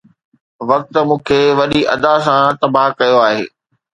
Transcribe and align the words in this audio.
وقت 0.69 0.93
مون 1.07 1.19
کي 1.27 1.39
وڏي 1.59 1.81
ادا 1.95 2.13
سان 2.25 2.43
تباهه 2.61 2.95
ڪيو 2.99 3.17
آهي 3.27 3.43